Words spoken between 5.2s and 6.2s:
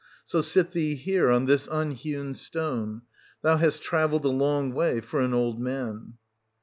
an old man.